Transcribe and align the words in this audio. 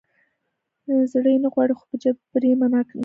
زړه 1.11 1.29
یې 1.33 1.39
نه 1.43 1.49
غواړي 1.53 1.73
خو 1.77 1.83
په 1.89 1.95
جبر 2.03 2.41
یې 2.49 2.55
منع 2.61 2.71
نه 2.81 2.87
کړي. 2.89 2.99